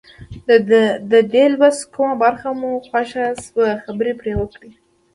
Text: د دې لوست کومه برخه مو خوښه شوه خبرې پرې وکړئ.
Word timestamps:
د 1.11 1.13
دې 1.33 1.45
لوست 1.53 1.83
کومه 1.95 2.15
برخه 2.23 2.49
مو 2.59 2.69
خوښه 2.87 3.01
شوه 3.41 3.67
خبرې 3.83 4.13
پرې 4.19 4.33
وکړئ. 4.37 4.71